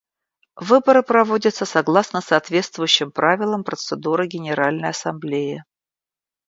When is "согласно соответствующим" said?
1.67-3.11